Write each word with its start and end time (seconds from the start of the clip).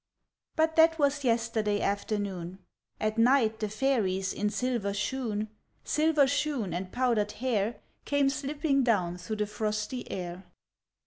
But 0.55 0.77
that 0.77 0.97
was 0.97 1.23
yesterday 1.23 1.79
afternoon: 1.79 2.57
At 2.99 3.19
night 3.19 3.59
the 3.59 3.69
fairies 3.69 4.33
in 4.33 4.49
silver 4.49 4.95
shoon, 4.95 5.47
Sliver 5.83 6.25
shoon 6.25 6.73
and 6.73 6.91
powdered 6.91 7.33
hair, 7.33 7.81
Came 8.05 8.27
slipping 8.29 8.81
down 8.83 9.17
through 9.19 9.35
the 9.35 9.45
frosty 9.45 10.09
air. 10.09 10.43